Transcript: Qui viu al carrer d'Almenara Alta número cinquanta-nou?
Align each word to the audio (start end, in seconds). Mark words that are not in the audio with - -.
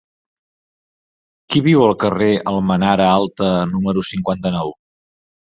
Qui 1.47 1.61
viu 1.67 1.83
al 1.87 1.93
carrer 2.05 2.31
d'Almenara 2.47 3.11
Alta 3.11 3.53
número 3.75 4.07
cinquanta-nou? 4.15 4.75